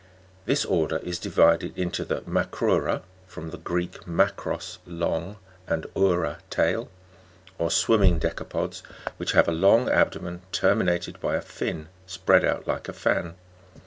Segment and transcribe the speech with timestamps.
[0.47, 0.47] 2.
[0.47, 5.35] This order is divided into the Macrou'ra (from the Greek, makros, long,
[5.67, 6.89] and oura, tail)
[7.59, 8.81] or swimming decapods,
[9.17, 13.35] which have a long abdomen terminated by a fin spread out like a fan
[13.75, 13.77] (Jig.